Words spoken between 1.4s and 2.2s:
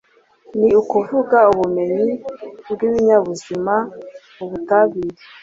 ubumenyi